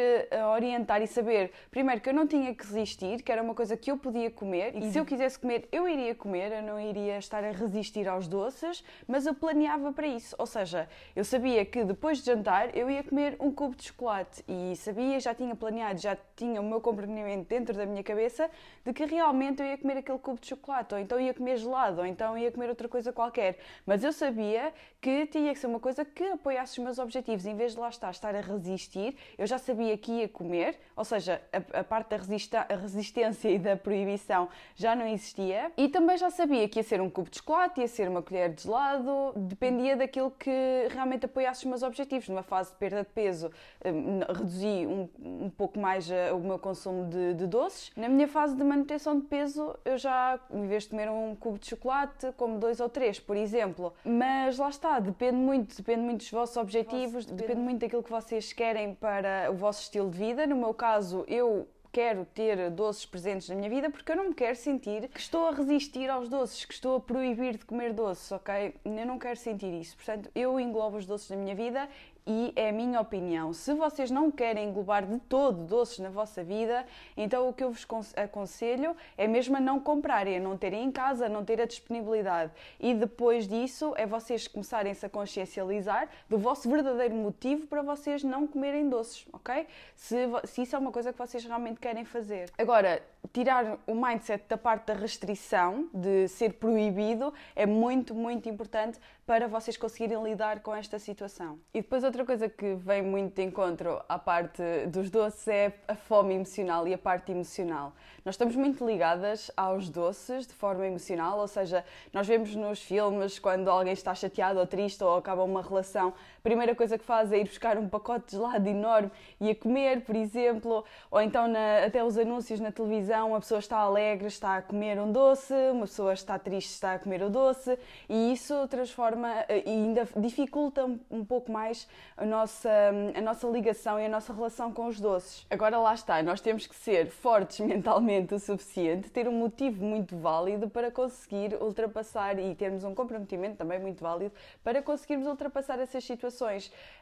orientar 0.54 1.00
e 1.00 1.06
saber, 1.06 1.52
primeiro, 1.70 2.00
que 2.00 2.10
eu 2.10 2.14
não 2.14 2.26
tinha 2.26 2.54
que 2.54 2.64
resistir, 2.64 3.22
que 3.22 3.32
era 3.32 3.42
uma 3.42 3.54
coisa 3.54 3.76
que 3.76 3.90
eu 3.90 3.96
podia 3.96 4.30
comer, 4.30 4.76
e 4.76 4.92
se 4.92 4.98
eu 4.98 5.06
quisesse 5.06 5.38
comer, 5.38 5.66
eu 5.72 5.88
iria 5.88 6.14
comer, 6.14 6.52
eu 6.52 6.62
não 6.62 6.78
iria 6.78 7.16
estar 7.18 7.42
a 7.42 7.50
resistir 7.50 8.06
aos 8.06 8.28
doces, 8.28 8.84
mas 9.06 9.24
eu 9.24 9.38
planeava 9.38 9.93
para 9.93 10.06
isso. 10.06 10.37
Ou 10.38 10.46
seja, 10.46 10.88
eu 11.17 11.25
sabia 11.25 11.64
que 11.64 11.85
depois 11.85 12.19
de 12.19 12.26
jantar 12.26 12.76
eu 12.76 12.90
ia 12.90 13.02
comer 13.02 13.37
um 13.40 13.50
cubo 13.50 13.75
de 13.75 13.85
chocolate 13.85 14.44
e 14.46 14.76
sabia, 14.76 15.19
já 15.20 15.35
tinha 15.35 15.55
planeado, 15.55 16.00
já 16.00 16.17
tinha 16.37 16.61
o 16.61 16.64
meu 16.64 16.81
compreendimento 16.81 17.49
dentro 17.49 17.75
da 17.75 17.87
minha 17.87 18.02
cabeça 18.02 18.50
de 18.85 18.93
que 18.93 19.05
realmente 19.05 19.62
eu 19.62 19.67
ia 19.67 19.79
comer 19.79 19.99
aquele 19.99 20.19
cubo 20.19 20.40
de 20.40 20.49
chocolate, 20.49 20.94
ou 20.94 21.00
então 21.00 21.20
ia 21.20 21.32
comer 21.32 21.56
gelado, 21.56 22.00
ou 22.00 22.06
então 22.06 22.37
ia 22.37 22.50
comer 22.50 22.69
outra 22.69 22.88
coisa 22.88 23.12
qualquer. 23.12 23.58
Mas 23.87 24.05
eu 24.05 24.12
sabia 24.12 24.73
que 25.00 25.26
tinha 25.26 25.52
que 25.52 25.58
ser 25.58 25.67
uma 25.67 25.81
coisa 25.81 26.05
que 26.05 26.25
apoiasse 26.25 26.79
os 26.79 26.85
meus 26.85 26.99
objetivos. 26.99 27.46
Em 27.46 27.55
vez 27.55 27.73
de 27.73 27.79
lá 27.79 27.88
estar, 27.88 28.11
estar 28.11 28.35
a 28.35 28.40
resistir, 28.40 29.17
eu 29.37 29.46
já 29.46 29.58
sabia 29.58 29.96
que 29.96 30.12
ia 30.12 30.29
comer, 30.29 30.79
ou 30.96 31.05
seja, 31.05 31.40
a, 31.52 31.81
a 31.81 31.85
parte 31.85 32.08
da 32.08 32.67
a 32.69 32.76
resistência 32.76 33.49
e 33.50 33.58
da 33.58 33.76
proibição 33.76 34.49
já 34.75 34.94
não 34.94 35.06
existia. 35.06 35.73
E 35.76 35.88
também 35.88 36.17
já 36.17 36.31
sabia 36.31 36.69
que 36.69 36.79
ia 36.79 36.82
ser 36.82 37.00
um 37.00 37.11
cubo 37.11 37.31
de 37.31 37.38
chocolate, 37.38 37.81
ia 37.81 37.88
ser 37.88 38.08
uma 38.08 38.23
colher 38.23 38.52
de 38.52 38.62
gelado, 38.62 39.27
dependia 39.36 39.96
daquilo 39.96 40.30
que 40.30 40.88
realmente 40.90 41.26
apoiasse 41.26 41.60
os 41.60 41.64
meus 41.66 41.82
objetivos. 41.82 42.28
Numa 42.28 42.42
fase 42.42 42.70
de 42.70 42.76
perda 42.76 43.02
de 43.02 43.08
peso, 43.08 43.50
hum, 43.84 44.20
reduzi 44.28 44.86
um, 44.86 45.08
um 45.19 45.50
pouco 45.50 45.78
mais 45.78 46.10
eh, 46.10 46.32
o 46.32 46.38
meu 46.38 46.58
consumo 46.58 47.06
de, 47.06 47.34
de, 47.34 47.46
doces. 47.46 47.90
Na 47.96 48.08
minha 48.08 48.28
fase 48.28 48.56
de 48.56 48.64
manutenção 48.64 49.19
de 49.19 49.26
peso, 49.26 49.75
eu 49.84 49.96
já, 49.96 50.38
em 50.50 50.66
vez 50.66 50.84
de 50.84 50.90
comer 50.90 51.10
um 51.10 51.34
cubo 51.34 51.58
de 51.58 51.66
chocolate, 51.66 52.32
como 52.36 52.58
dois 52.58 52.80
ou 52.80 52.88
três, 52.88 53.19
por 53.19 53.36
exemplo. 53.36 53.92
Mas 54.04 54.58
lá 54.58 54.69
está, 54.69 55.00
depende 55.00 55.36
muito, 55.36 55.76
depende 55.76 56.02
muito 56.02 56.19
dos 56.19 56.30
vossos 56.30 56.56
objetivos, 56.56 57.25
depende 57.25 57.60
muito 57.60 57.80
daquilo 57.80 58.02
que 58.02 58.10
vocês 58.10 58.52
querem 58.52 58.94
para 58.94 59.50
o 59.50 59.54
vosso 59.54 59.82
estilo 59.82 60.10
de 60.10 60.19
vida. 60.19 60.46
No 60.46 60.56
meu 60.56 60.75
caso, 60.75 61.25
eu 61.26 61.69
quero 61.93 62.25
ter 62.25 62.70
doces 62.70 63.06
presentes 63.06 63.49
na 63.49 63.55
minha 63.55 63.70
vida 63.70 63.90
porque 63.90 64.12
eu 64.12 64.17
não 64.17 64.29
me 64.29 64.35
quero 64.35 64.56
sentir 64.56 65.08
que 65.08 65.20
estou 65.20 65.46
a 65.46 65.52
resistir 65.52 66.09
aos 66.09 66.28
doces, 66.28 66.64
que 66.64 66.75
estou 66.75 66.97
a 66.97 67.00
proibir 67.00 67.57
de 67.57 67.64
comer 67.64 67.92
doces, 67.92 68.30
ok? 68.33 68.75
Eu 68.85 69.07
não 69.07 69.18
quero 69.18 69.37
sentir 69.37 69.73
isso. 69.73 69.97
Portanto, 69.97 70.30
eu 70.35 70.59
englobo 70.61 70.97
os 70.97 71.07
doces 71.07 71.30
na 71.30 71.37
minha 71.37 71.54
vida 71.54 71.88
e 72.28 72.52
é 72.54 72.68
a 72.68 72.73
minha 72.73 73.00
opinião. 73.00 73.54
Se 73.54 73.73
vocês 73.73 74.11
não 74.11 74.30
querem 74.30 74.68
englobar 74.68 75.06
de 75.06 75.18
todo 75.20 75.64
doces 75.64 75.99
na 75.99 76.11
vossa 76.11 76.44
vida, 76.44 76.85
então 77.16 77.49
o 77.49 77.54
que 77.54 77.64
eu 77.64 77.70
vos 77.70 77.87
aconselho 78.14 78.94
é 79.16 79.26
mesmo 79.26 79.56
a 79.56 79.61
não 79.61 79.80
comprarem, 79.80 80.37
a 80.37 80.40
não 80.40 80.54
terem 80.54 80.85
em 80.85 80.92
casa, 80.92 81.25
a 81.25 81.28
não 81.28 81.42
ter 81.42 81.58
a 81.58 81.64
disponibilidade. 81.64 82.52
E 82.78 82.92
depois 82.92 83.49
disso 83.49 83.94
é 83.97 84.04
vocês 84.04 84.47
começarem-se 84.47 85.06
a 85.06 85.08
consciencializar 85.08 86.06
do 86.28 86.37
vosso 86.37 86.68
verdadeiro 86.68 87.14
motivo 87.14 87.66
para 87.66 87.80
vocês 87.80 88.23
não 88.23 88.47
comerem 88.47 88.90
doces, 88.90 89.26
ok? 89.32 89.66
Se, 89.97 90.16
se 90.44 90.62
isso 90.62 90.76
é 90.76 90.78
uma 90.78 90.92
coisa 90.92 91.14
que 91.14 91.18
vocês 91.18 91.42
realmente 91.47 91.80
querem 91.80 92.04
fazer. 92.04 92.50
Agora, 92.58 93.02
tirar 93.32 93.78
o 93.87 93.94
mindset 93.94 94.44
da 94.47 94.58
parte 94.58 94.87
da 94.87 94.94
restrição, 94.94 95.88
de 95.94 96.28
ser 96.28 96.54
proibido, 96.54 97.32
é 97.56 97.64
muito, 97.64 98.14
muito 98.14 98.50
importante 98.50 98.99
para 99.28 99.47
vocês 99.47 99.76
conseguirem 99.76 100.25
lidar 100.25 100.61
com 100.61 100.75
esta 100.75 100.99
situação. 100.99 101.61
E 101.75 101.82
depois 101.82 102.02
outra 102.02 102.25
coisa 102.25 102.49
que 102.49 102.75
vem 102.76 103.02
muito 103.02 103.35
de 103.35 103.42
encontro 103.42 104.02
à 104.08 104.18
parte 104.18 104.62
dos 104.87 105.11
doces 105.11 105.47
é 105.47 105.75
a 105.87 105.94
fome 105.94 106.32
emocional 106.35 106.88
e 106.88 106.94
a 106.94 106.99
parte 106.99 107.30
emocional. 107.30 107.92
Nós 108.25 108.37
estamos 108.37 108.56
muito 108.56 108.87
ligadas 108.87 109.50
aos 109.54 109.90
doces 109.90 110.47
de 110.47 110.54
forma 110.54 110.87
emocional, 110.87 111.38
ou 111.38 111.47
seja, 111.47 111.85
nós 112.11 112.26
vemos 112.26 112.54
nos 112.54 112.80
filmes 112.82 113.38
quando 113.38 113.68
alguém 113.68 113.92
está 113.92 114.14
chateado 114.14 114.61
ou 114.61 114.66
triste 114.66 115.04
ou 115.04 115.18
acaba 115.18 115.44
uma 115.44 115.61
relação, 115.61 116.14
primeira 116.49 116.75
coisa 116.75 116.97
que 116.97 117.05
faz 117.05 117.31
é 117.31 117.40
ir 117.40 117.45
buscar 117.45 117.76
um 117.76 117.87
pacote 117.87 118.31
de 118.31 118.37
gelado 118.37 118.67
enorme 118.67 119.11
e 119.38 119.50
a 119.50 119.55
comer, 119.55 120.00
por 120.00 120.17
exemplo, 120.17 120.83
ou 121.11 121.21
então 121.21 121.47
na, 121.47 121.85
até 121.85 122.02
os 122.02 122.17
anúncios 122.17 122.59
na 122.59 122.73
televisão, 122.73 123.35
a 123.35 123.40
pessoa 123.40 123.59
está 123.59 123.76
alegre, 123.76 124.28
está 124.28 124.57
a 124.57 124.62
comer 124.62 124.99
um 124.99 125.12
doce, 125.12 125.52
uma 125.71 125.83
pessoa 125.83 126.14
está 126.14 126.38
triste, 126.38 126.71
está 126.71 126.95
a 126.95 126.99
comer 126.99 127.23
o 127.23 127.28
doce, 127.28 127.78
e 128.09 128.33
isso 128.33 128.67
transforma 128.69 129.28
e 129.50 129.69
ainda 129.69 130.09
dificulta 130.17 130.87
um 131.11 131.23
pouco 131.23 131.52
mais 131.52 131.87
a 132.17 132.25
nossa, 132.25 132.71
a 133.14 133.21
nossa 133.21 133.47
ligação 133.47 134.00
e 134.00 134.07
a 134.07 134.09
nossa 134.09 134.33
relação 134.33 134.73
com 134.73 134.87
os 134.87 134.99
doces. 134.99 135.47
Agora 135.50 135.78
lá 135.78 135.93
está, 135.93 136.23
nós 136.23 136.40
temos 136.40 136.67
que 136.67 136.75
ser 136.75 137.09
fortes 137.09 137.61
mentalmente 137.64 138.35
o 138.35 138.38
suficiente, 138.38 139.11
ter 139.11 139.28
um 139.28 139.33
motivo 139.33 139.85
muito 139.85 140.17
válido 140.17 140.71
para 140.71 140.90
conseguir 140.90 141.55
ultrapassar 141.61 142.38
e 142.38 142.55
termos 142.55 142.85
um 142.85 142.95
comprometimento 142.95 143.57
também 143.57 143.78
muito 143.78 144.02
válido 144.02 144.33
para 144.64 144.83
conseguirmos 144.83 145.28
ultrapassar 145.28 145.78
essas 145.78 146.02
situações. 146.02 146.38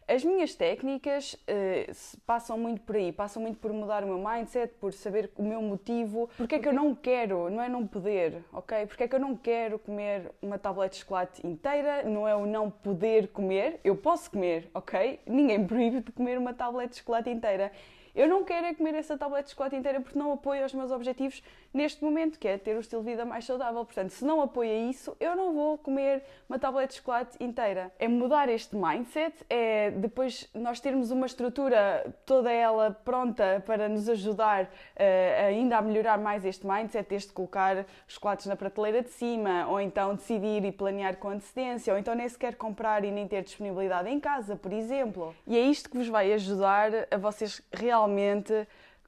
As 0.09 0.25
minhas 0.25 0.55
técnicas 0.55 1.33
uh, 1.35 2.21
passam 2.25 2.57
muito 2.57 2.81
por 2.83 2.95
aí, 2.95 3.11
passam 3.11 3.43
muito 3.43 3.59
por 3.59 3.73
mudar 3.73 4.05
o 4.05 4.07
meu 4.07 4.19
mindset, 4.19 4.73
por 4.75 4.93
saber 4.93 5.33
o 5.37 5.43
meu 5.43 5.61
motivo, 5.61 6.31
porque 6.37 6.55
é 6.55 6.59
que 6.61 6.69
eu 6.69 6.73
não 6.73 6.95
quero, 6.95 7.51
não 7.51 7.61
é 7.61 7.69
não 7.69 7.85
poder, 7.85 8.45
ok? 8.53 8.87
Porque 8.87 9.03
é 9.03 9.09
que 9.09 9.17
eu 9.17 9.19
não 9.19 9.37
quero 9.37 9.81
comer 9.81 10.31
uma 10.41 10.61
tablete 10.61 10.95
de 10.95 11.01
chocolate 11.01 11.45
inteira, 11.45 12.05
não 12.05 12.27
é 12.27 12.37
o 12.37 12.47
não 12.47 12.71
poder 12.71 13.29
comer, 13.29 13.81
eu 13.83 13.97
posso 13.97 14.31
comer, 14.31 14.71
ok? 14.73 15.19
Ninguém 15.27 15.67
proíbe 15.67 16.01
de 16.01 16.13
comer 16.13 16.39
uma 16.39 16.55
tablete 16.55 16.91
de 16.91 16.99
chocolate 16.99 17.29
inteira. 17.29 17.73
Eu 18.17 18.27
não 18.27 18.43
quero 18.43 18.67
é 18.67 18.73
comer 18.73 18.95
essa 18.95 19.19
tablete 19.19 19.45
de 19.45 19.51
chocolate 19.51 19.77
inteira 19.77 20.01
porque 20.01 20.19
não 20.19 20.33
apoio 20.33 20.65
os 20.65 20.73
meus 20.73 20.91
objetivos 20.91 21.43
neste 21.75 22.03
momento, 22.03 22.39
que 22.39 22.49
é 22.49 22.57
ter 22.57 22.75
o 22.75 22.81
estilo 22.81 23.03
de 23.03 23.11
vida 23.11 23.27
mais 23.27 23.45
saudável. 23.45 23.85
Portanto, 23.85 24.09
se 24.09 24.25
não 24.25 24.41
apoia 24.41 24.89
isso, 24.89 25.15
eu 25.21 25.37
não 25.37 25.53
vou 25.53 25.77
comer 25.77 26.23
uma 26.49 26.59
tablete 26.59 26.93
de 26.93 26.97
chocolate 27.01 27.37
inteira. 27.39 27.93
É 27.99 28.09
mudar 28.09 28.49
este 28.49 28.75
mindset, 28.75 29.35
é 29.51 29.91
depois 29.91 30.49
nós 30.55 30.81
termos 30.81 31.11
uma 31.11 31.27
estrutura 31.27 32.15
toda 32.25 32.51
ela 32.51 32.91
pronta 33.05 33.63
para 33.67 33.87
nos 33.87 34.09
ajudar 34.09 34.65
uh, 34.65 34.69
ainda 35.49 35.77
a 35.77 35.83
melhorar 35.83 36.17
mais 36.17 36.43
este 36.47 36.67
mindset, 36.67 37.15
este 37.15 37.35
colocar 37.35 37.85
chocolates 38.09 38.47
na 38.47 38.57
prateleira 38.57 39.03
de 39.03 39.11
cima, 39.11 39.67
ou 39.69 39.79
então 39.79 40.15
decidir 40.15 40.65
e 40.65 40.73
planear 40.73 41.19
com 41.19 41.29
antecedência, 41.29 41.93
ou 41.93 41.99
então 41.99 42.15
nem 42.15 42.27
sequer 42.31 42.55
comprar 42.55 43.05
e 43.05 43.11
nem 43.11 43.29
ter 43.29 43.43
disponibilidade 43.43 44.09
em 44.09 44.19
casa, 44.19 44.57
por 44.57 44.73
exemplo. 44.73 45.35
E 45.47 45.59
é 45.59 45.61
isto 45.61 45.91
que 45.91 45.99
vos 45.99 46.09
vai 46.09 46.33
ajudar 46.33 46.91
a 47.11 47.19
vocês 47.19 47.61
realmente 47.71 48.06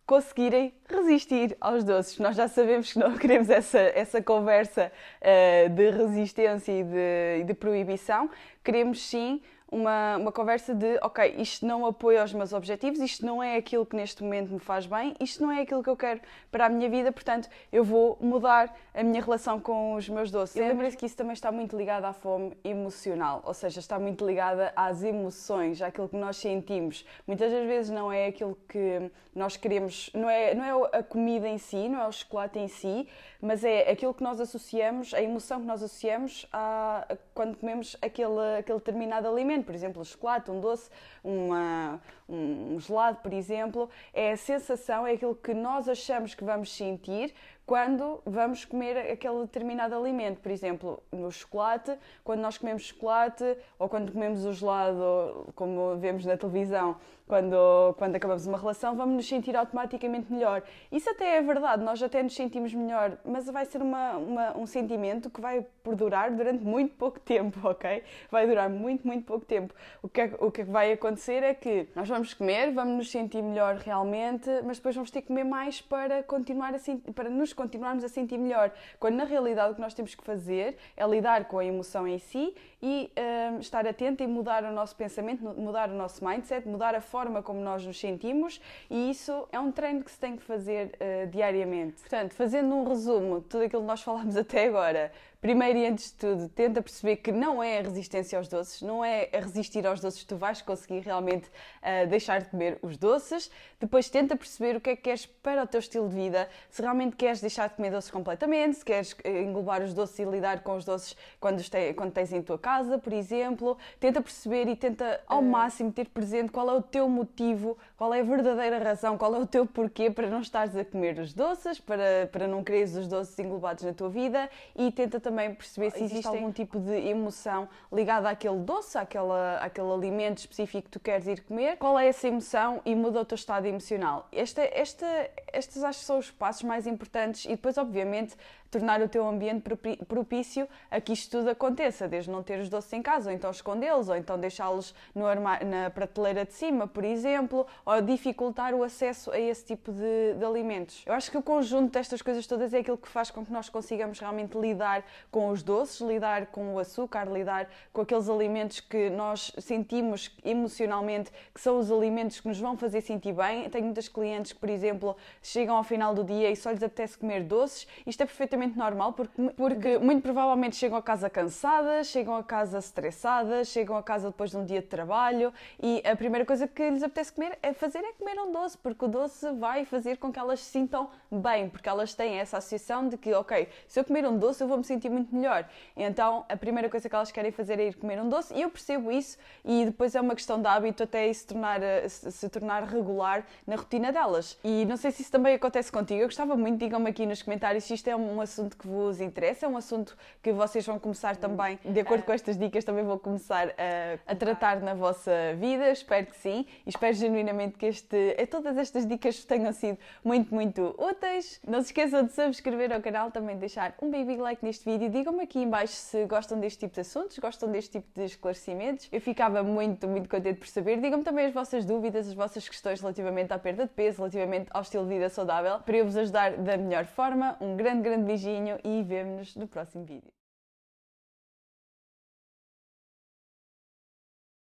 conseguirem 0.08 0.72
resistir 0.88 1.54
aos 1.60 1.84
doces. 1.84 2.18
Nós 2.18 2.34
já 2.34 2.48
sabemos 2.48 2.92
que 2.92 2.98
não 2.98 3.12
queremos 3.18 3.50
essa, 3.50 3.78
essa 3.78 4.22
conversa 4.22 4.90
uh, 5.20 5.68
de 5.68 5.90
resistência 5.90 6.72
e 6.72 6.82
de, 6.82 7.44
de 7.44 7.54
proibição, 7.54 8.30
queremos 8.64 9.02
sim 9.02 9.42
uma, 9.70 10.16
uma 10.16 10.32
conversa 10.32 10.74
de, 10.74 10.98
ok, 11.02 11.34
isto 11.38 11.66
não 11.66 11.84
apoia 11.84 12.24
os 12.24 12.32
meus 12.32 12.52
objetivos, 12.52 13.00
isto 13.00 13.24
não 13.24 13.42
é 13.42 13.56
aquilo 13.56 13.84
que 13.84 13.94
neste 13.94 14.22
momento 14.22 14.52
me 14.52 14.58
faz 14.58 14.86
bem, 14.86 15.14
isto 15.20 15.42
não 15.42 15.52
é 15.52 15.62
aquilo 15.62 15.82
que 15.82 15.90
eu 15.90 15.96
quero 15.96 16.20
para 16.50 16.66
a 16.66 16.68
minha 16.68 16.88
vida, 16.88 17.12
portanto 17.12 17.48
eu 17.72 17.84
vou 17.84 18.16
mudar 18.20 18.74
a 18.94 19.02
minha 19.02 19.22
relação 19.22 19.60
com 19.60 19.94
os 19.94 20.08
meus 20.08 20.30
doces. 20.30 20.56
E 20.56 20.60
lembrem-se 20.60 20.96
que 20.96 21.06
isso 21.06 21.16
também 21.16 21.32
está 21.32 21.52
muito 21.52 21.76
ligado 21.76 22.04
à 22.04 22.12
fome 22.12 22.56
emocional, 22.64 23.42
ou 23.44 23.54
seja, 23.54 23.80
está 23.80 23.98
muito 23.98 24.26
ligada 24.26 24.72
às 24.74 25.02
emoções, 25.02 25.82
àquilo 25.82 26.08
que 26.08 26.16
nós 26.16 26.36
sentimos. 26.36 27.06
Muitas 27.26 27.52
das 27.52 27.66
vezes 27.66 27.90
não 27.90 28.10
é 28.10 28.26
aquilo 28.26 28.58
que 28.68 29.10
nós 29.34 29.56
queremos, 29.56 30.10
não 30.14 30.28
é, 30.28 30.54
não 30.54 30.64
é 30.64 30.98
a 30.98 31.02
comida 31.02 31.48
em 31.48 31.58
si, 31.58 31.88
não 31.88 32.02
é 32.02 32.08
o 32.08 32.12
chocolate 32.12 32.58
em 32.58 32.68
si, 32.68 33.06
mas 33.40 33.62
é 33.62 33.90
aquilo 33.90 34.12
que 34.12 34.22
nós 34.22 34.40
associamos, 34.40 35.14
a 35.14 35.22
emoção 35.22 35.60
que 35.60 35.66
nós 35.66 35.82
associamos 35.82 36.46
a 36.52 37.06
quando 37.34 37.56
comemos 37.56 37.96
aquele, 38.02 38.58
aquele 38.58 38.78
determinado 38.78 39.28
alimento, 39.28 39.57
por 39.62 39.74
exemplo, 39.74 40.02
o 40.02 40.04
chocolate, 40.04 40.50
um 40.50 40.60
doce, 40.60 40.90
uma, 41.22 42.00
um 42.28 42.78
gelado, 42.78 43.18
por 43.18 43.32
exemplo, 43.32 43.88
é 44.12 44.32
a 44.32 44.36
sensação, 44.36 45.06
é 45.06 45.12
aquilo 45.12 45.34
que 45.34 45.54
nós 45.54 45.88
achamos 45.88 46.34
que 46.34 46.44
vamos 46.44 46.74
sentir 46.74 47.34
quando 47.68 48.22
vamos 48.24 48.64
comer 48.64 48.96
aquele 48.96 49.42
determinado 49.42 49.94
alimento. 49.94 50.40
Por 50.40 50.50
exemplo, 50.50 51.02
no 51.12 51.30
chocolate, 51.30 51.98
quando 52.24 52.40
nós 52.40 52.56
comemos 52.56 52.84
chocolate 52.84 53.44
ou 53.78 53.90
quando 53.90 54.10
comemos 54.10 54.46
o 54.46 54.54
gelado, 54.54 55.52
como 55.54 55.94
vemos 55.98 56.24
na 56.24 56.34
televisão, 56.34 56.96
quando, 57.28 57.94
quando 57.98 58.16
acabamos 58.16 58.46
uma 58.46 58.56
relação, 58.56 58.96
vamos 58.96 59.14
nos 59.14 59.28
sentir 59.28 59.54
automaticamente 59.54 60.32
melhor. 60.32 60.62
Isso 60.90 61.10
até 61.10 61.36
é 61.36 61.42
verdade, 61.42 61.84
nós 61.84 62.02
até 62.02 62.22
nos 62.22 62.34
sentimos 62.34 62.72
melhor, 62.72 63.18
mas 63.24 63.46
vai 63.46 63.66
ser 63.66 63.82
uma, 63.82 64.16
uma, 64.16 64.56
um 64.56 64.66
sentimento 64.66 65.28
que 65.28 65.40
vai 65.40 65.64
perdurar 65.84 66.34
durante 66.34 66.64
muito 66.64 66.94
pouco 66.96 67.20
tempo, 67.20 67.60
ok? 67.68 68.02
Vai 68.30 68.46
durar 68.46 68.70
muito, 68.70 69.06
muito 69.06 69.26
pouco 69.26 69.44
tempo. 69.44 69.74
O 70.02 70.08
que, 70.08 70.22
é, 70.22 70.34
o 70.40 70.50
que 70.50 70.64
vai 70.64 70.90
acontecer 70.90 71.42
é 71.42 71.52
que 71.52 71.86
nós 71.94 72.08
vamos 72.08 72.32
comer, 72.32 72.72
vamos 72.72 72.96
nos 72.96 73.10
sentir 73.10 73.42
melhor 73.42 73.76
realmente, 73.76 74.48
mas 74.64 74.78
depois 74.78 74.94
vamos 74.94 75.10
ter 75.10 75.20
que 75.20 75.28
comer 75.28 75.44
mais 75.44 75.82
para, 75.82 76.22
continuar 76.22 76.74
a, 76.74 77.12
para 77.12 77.28
nos 77.28 77.52
continuarmos 77.58 78.04
a 78.04 78.08
sentir 78.08 78.38
melhor. 78.38 78.70
Quando 79.00 79.16
na 79.16 79.24
realidade 79.24 79.72
o 79.72 79.74
que 79.74 79.80
nós 79.80 79.92
temos 79.92 80.14
que 80.14 80.24
fazer 80.24 80.76
é 80.96 81.06
lidar 81.06 81.44
com 81.46 81.58
a 81.58 81.64
emoção 81.64 82.06
em 82.06 82.18
si 82.18 82.54
e 82.82 83.10
um, 83.52 83.58
estar 83.58 83.86
atento 83.86 84.22
e 84.22 84.26
mudar 84.26 84.64
o 84.64 84.72
nosso 84.72 84.94
pensamento, 84.94 85.42
mudar 85.42 85.90
o 85.90 85.94
nosso 85.94 86.24
mindset, 86.24 86.66
mudar 86.66 86.94
a 86.94 87.00
forma 87.00 87.42
como 87.42 87.60
nós 87.60 87.84
nos 87.84 87.98
sentimos 87.98 88.60
e 88.88 89.10
isso 89.10 89.48
é 89.50 89.58
um 89.58 89.72
treino 89.72 90.04
que 90.04 90.10
se 90.10 90.18
tem 90.18 90.36
que 90.36 90.42
fazer 90.42 90.92
uh, 90.94 91.26
diariamente. 91.28 92.00
Portanto, 92.00 92.34
fazendo 92.34 92.74
um 92.74 92.84
resumo 92.84 93.40
de 93.40 93.46
tudo 93.46 93.64
aquilo 93.64 93.82
que 93.82 93.88
nós 93.88 94.02
falámos 94.02 94.36
até 94.36 94.66
agora, 94.66 95.10
Primeiro 95.40 95.78
e 95.78 95.86
antes 95.86 96.10
de 96.10 96.14
tudo, 96.14 96.48
tenta 96.48 96.82
perceber 96.82 97.16
que 97.18 97.30
não 97.30 97.62
é 97.62 97.78
a 97.78 97.82
resistência 97.82 98.36
aos 98.36 98.48
doces, 98.48 98.82
não 98.82 99.04
é 99.04 99.28
a 99.32 99.38
resistir 99.38 99.86
aos 99.86 100.00
doces 100.00 100.22
que 100.22 100.26
tu 100.26 100.36
vais 100.36 100.60
conseguir 100.60 100.98
realmente 100.98 101.46
uh, 101.46 102.08
deixar 102.08 102.40
de 102.40 102.48
comer 102.48 102.76
os 102.82 102.96
doces. 102.96 103.48
Depois 103.78 104.08
tenta 104.08 104.34
perceber 104.36 104.74
o 104.74 104.80
que 104.80 104.90
é 104.90 104.96
que 104.96 105.02
queres 105.02 105.26
para 105.26 105.62
o 105.62 105.66
teu 105.68 105.78
estilo 105.78 106.08
de 106.08 106.16
vida, 106.16 106.48
se 106.68 106.82
realmente 106.82 107.14
queres 107.14 107.40
deixar 107.40 107.68
de 107.68 107.76
comer 107.76 107.92
doces 107.92 108.10
completamente, 108.10 108.78
se 108.78 108.84
queres 108.84 109.14
eh, 109.22 109.42
englobar 109.42 109.80
os 109.80 109.94
doces 109.94 110.18
e 110.18 110.24
lidar 110.24 110.64
com 110.64 110.74
os 110.74 110.84
doces 110.84 111.16
quando, 111.38 111.60
este, 111.60 111.94
quando 111.94 112.10
tens 112.10 112.32
em 112.32 112.42
tua 112.42 112.58
casa, 112.58 112.67
por 113.02 113.12
exemplo. 113.12 113.76
Tenta 113.98 114.20
perceber 114.20 114.68
e 114.68 114.76
tenta 114.76 115.20
ao 115.26 115.42
máximo 115.42 115.90
ter 115.90 116.08
presente 116.08 116.50
qual 116.52 116.68
é 116.68 116.74
o 116.74 116.82
teu 116.82 117.08
motivo, 117.08 117.76
qual 117.96 118.12
é 118.12 118.20
a 118.20 118.22
verdadeira 118.22 118.78
razão, 118.78 119.16
qual 119.16 119.34
é 119.34 119.38
o 119.38 119.46
teu 119.46 119.66
porquê 119.66 120.10
para 120.10 120.28
não 120.28 120.40
estares 120.40 120.76
a 120.76 120.84
comer 120.84 121.18
os 121.18 121.32
doces, 121.32 121.80
para, 121.80 122.28
para 122.30 122.46
não 122.46 122.62
quereres 122.62 122.96
os 122.96 123.08
doces 123.08 123.38
englobados 123.38 123.84
na 123.84 123.92
tua 123.92 124.08
vida 124.08 124.50
e 124.76 124.90
tenta 124.92 125.18
também 125.18 125.54
perceber 125.54 125.90
se 125.90 126.04
existe 126.04 126.26
algum 126.26 126.52
tipo 126.52 126.78
de 126.78 126.92
emoção 127.08 127.68
ligada 127.92 128.28
àquele 128.28 128.58
doce, 128.58 128.98
àquela, 128.98 129.58
àquele 129.58 129.90
alimento 129.90 130.38
específico 130.38 130.84
que 130.84 130.90
tu 130.90 131.00
queres 131.00 131.26
ir 131.26 131.42
comer. 131.44 131.76
Qual 131.76 131.98
é 131.98 132.08
essa 132.08 132.28
emoção 132.28 132.80
e 132.84 132.94
muda 132.94 133.20
o 133.20 133.24
teu 133.24 133.36
estado 133.36 133.66
emocional? 133.66 134.28
Esta, 134.32 134.62
esta, 134.62 135.06
estes 135.52 135.82
acho 135.82 136.00
que 136.00 136.04
são 136.04 136.18
os 136.18 136.30
passos 136.30 136.62
mais 136.62 136.86
importantes 136.86 137.44
e 137.44 137.50
depois, 137.50 137.78
obviamente, 137.78 138.36
tornar 138.70 139.00
o 139.00 139.08
teu 139.08 139.26
ambiente 139.26 139.62
propício 140.06 140.68
a 140.90 141.00
que 141.00 141.12
isto 141.12 141.38
tudo 141.38 141.50
aconteça, 141.50 142.06
desde 142.06 142.30
não 142.30 142.42
ter 142.42 142.60
os 142.60 142.68
doces 142.68 142.92
em 142.92 143.02
casa, 143.02 143.30
ou 143.30 143.36
então 143.36 143.50
escondê-los, 143.50 144.08
ou 144.08 144.16
então 144.16 144.38
deixá-los 144.38 144.94
na 145.14 145.90
prateleira 145.90 146.44
de 146.44 146.52
cima, 146.52 146.86
por 146.86 147.04
exemplo, 147.04 147.66
ou 147.84 148.00
dificultar 148.00 148.74
o 148.74 148.82
acesso 148.82 149.30
a 149.30 149.38
esse 149.38 149.64
tipo 149.64 149.92
de, 149.92 150.34
de 150.34 150.44
alimentos. 150.44 151.02
Eu 151.06 151.14
acho 151.14 151.30
que 151.30 151.38
o 151.38 151.42
conjunto 151.42 151.92
destas 151.92 152.22
coisas 152.22 152.46
todas 152.46 152.72
é 152.74 152.78
aquilo 152.78 152.98
que 152.98 153.08
faz 153.08 153.30
com 153.30 153.44
que 153.44 153.52
nós 153.52 153.68
consigamos 153.68 154.18
realmente 154.18 154.58
lidar 154.58 155.04
com 155.30 155.48
os 155.48 155.62
doces, 155.62 156.00
lidar 156.00 156.46
com 156.46 156.74
o 156.74 156.78
açúcar, 156.78 157.24
lidar 157.24 157.68
com 157.92 158.02
aqueles 158.02 158.28
alimentos 158.28 158.80
que 158.80 159.10
nós 159.10 159.52
sentimos 159.58 160.36
emocionalmente 160.44 161.30
que 161.54 161.60
são 161.60 161.78
os 161.78 161.90
alimentos 161.90 162.40
que 162.40 162.48
nos 162.48 162.58
vão 162.58 162.76
fazer 162.76 163.00
sentir 163.00 163.32
bem. 163.32 163.68
Tenho 163.70 163.84
muitas 163.84 164.08
clientes 164.08 164.52
que, 164.52 164.58
por 164.58 164.68
exemplo, 164.68 165.16
chegam 165.42 165.76
ao 165.76 165.84
final 165.84 166.14
do 166.14 166.24
dia 166.24 166.50
e 166.50 166.56
só 166.56 166.70
lhes 166.70 166.82
apetece 166.82 167.16
comer 167.18 167.44
doces. 167.44 167.86
Isto 168.06 168.22
é 168.22 168.26
perfeitamente 168.26 168.57
perfeitamente 168.58 168.76
normal, 168.76 169.12
porque, 169.12 169.42
porque 169.56 169.98
muito 169.98 170.22
provavelmente 170.22 170.76
chegam 170.76 170.98
a 170.98 171.02
casa 171.02 171.30
cansadas, 171.30 172.08
chegam 172.08 172.34
a 172.34 172.42
casa 172.42 172.78
estressadas, 172.78 173.68
chegam 173.68 173.96
a 173.96 174.02
casa 174.02 174.28
depois 174.28 174.50
de 174.50 174.56
um 174.56 174.64
dia 174.64 174.80
de 174.80 174.88
trabalho 174.88 175.52
e 175.80 176.02
a 176.04 176.16
primeira 176.16 176.44
coisa 176.44 176.66
que 176.66 176.90
lhes 176.90 177.02
apetece 177.02 177.32
comer 177.32 177.58
é 177.62 177.72
fazer 177.72 178.00
é 178.00 178.12
comer 178.12 178.38
um 178.40 178.52
doce, 178.52 178.76
porque 178.76 179.04
o 179.04 179.08
doce 179.08 179.50
vai 179.52 179.84
fazer 179.84 180.16
com 180.18 180.32
que 180.32 180.38
elas 180.38 180.60
se 180.60 180.70
sintam 180.72 181.08
bem, 181.30 181.68
porque 181.68 181.88
elas 181.88 182.14
têm 182.14 182.38
essa 182.38 182.58
associação 182.58 183.08
de 183.08 183.16
que, 183.16 183.32
ok, 183.32 183.68
se 183.86 184.00
eu 184.00 184.04
comer 184.04 184.26
um 184.26 184.36
doce 184.36 184.62
eu 184.62 184.68
vou 184.68 184.78
me 184.78 184.84
sentir 184.84 185.08
muito 185.08 185.34
melhor. 185.34 185.68
Então 185.96 186.44
a 186.48 186.56
primeira 186.56 186.88
coisa 186.88 187.08
que 187.08 187.14
elas 187.14 187.30
querem 187.30 187.52
fazer 187.52 187.78
é 187.78 187.88
ir 187.88 187.94
comer 187.94 188.20
um 188.20 188.28
doce 188.28 188.52
e 188.54 188.62
eu 188.62 188.70
percebo 188.70 189.12
isso 189.12 189.38
e 189.64 189.84
depois 189.84 190.14
é 190.14 190.20
uma 190.20 190.34
questão 190.34 190.60
de 190.60 190.66
hábito 190.66 191.02
até 191.02 191.28
isso 191.28 191.48
tornar, 191.48 191.80
se 192.08 192.48
tornar 192.48 192.82
regular 192.84 193.46
na 193.66 193.76
rotina 193.76 194.10
delas. 194.10 194.58
E 194.64 194.84
não 194.86 194.96
sei 194.96 195.10
se 195.10 195.22
isso 195.22 195.30
também 195.30 195.54
acontece 195.54 195.92
contigo, 195.92 196.20
eu 196.20 196.26
gostava 196.26 196.56
muito, 196.56 196.78
digam-me 196.78 197.10
aqui 197.10 197.24
nos 197.26 197.42
comentários 197.42 197.84
se 197.84 197.94
isto 197.94 198.08
é 198.08 198.16
uma 198.16 198.47
assunto 198.47 198.47
que 198.76 198.86
vos 198.86 199.20
interessa, 199.20 199.66
é 199.66 199.68
um 199.68 199.76
assunto 199.76 200.16
que 200.42 200.52
vocês 200.52 200.86
vão 200.86 200.98
começar 200.98 201.36
também, 201.36 201.78
de 201.84 202.00
acordo 202.00 202.22
com 202.24 202.32
estas 202.32 202.56
dicas, 202.56 202.84
também 202.84 203.04
vou 203.04 203.18
começar 203.18 203.68
a, 203.68 204.32
a 204.32 204.34
tratar 204.34 204.80
na 204.80 204.94
vossa 204.94 205.32
vida. 205.56 205.90
Espero 205.90 206.26
que 206.26 206.36
sim 206.36 206.66
e 206.86 206.90
espero 206.90 207.14
genuinamente 207.14 207.76
que 207.76 207.86
este, 207.86 208.34
eh, 208.36 208.46
todas 208.46 208.76
estas 208.76 209.06
dicas 209.06 209.44
tenham 209.44 209.72
sido 209.72 209.98
muito, 210.24 210.54
muito 210.54 210.94
úteis. 210.98 211.60
Não 211.66 211.80
se 211.80 211.88
esqueçam 211.88 212.24
de 212.24 212.32
subscrever 212.32 212.92
ao 212.92 213.00
canal, 213.00 213.30
também 213.30 213.56
deixar 213.56 213.94
um 214.00 214.10
big, 214.10 214.24
big 214.24 214.40
like 214.40 214.64
neste 214.64 214.84
vídeo. 214.84 215.08
Digam-me 215.08 215.42
aqui 215.42 215.60
em 215.60 215.68
baixo 215.68 215.94
se 215.94 216.24
gostam 216.26 216.58
deste 216.58 216.80
tipo 216.80 216.94
de 216.94 217.00
assuntos, 217.00 217.38
gostam 217.38 217.70
deste 217.70 218.00
tipo 218.00 218.08
de 218.14 218.24
esclarecimentos. 218.24 219.08
Eu 219.12 219.20
ficava 219.20 219.62
muito, 219.62 220.06
muito 220.08 220.28
contente 220.28 220.58
por 220.58 220.68
saber. 220.68 221.00
Digam-me 221.00 221.24
também 221.24 221.46
as 221.46 221.54
vossas 221.54 221.84
dúvidas, 221.84 222.28
as 222.28 222.34
vossas 222.34 222.68
questões 222.68 223.00
relativamente 223.00 223.52
à 223.52 223.58
perda 223.58 223.84
de 223.84 223.92
peso, 223.92 224.18
relativamente 224.18 224.68
ao 224.70 224.82
estilo 224.82 225.04
de 225.04 225.14
vida 225.14 225.28
saudável, 225.28 225.78
para 225.80 225.96
eu 225.96 226.04
vos 226.04 226.16
ajudar 226.16 226.52
da 226.52 226.76
melhor 226.76 227.04
forma. 227.06 227.56
Um 227.60 227.76
grande, 227.76 228.02
grande 228.02 228.24
beijinho 228.38 228.78
e 228.84 229.02
vemo-nos 229.02 229.56
no 229.56 229.66
próximo 229.66 230.04
vídeo. 230.04 230.37